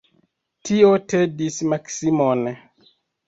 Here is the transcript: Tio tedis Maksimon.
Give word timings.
Tio 0.69 0.87
tedis 1.13 1.59
Maksimon. 1.73 2.41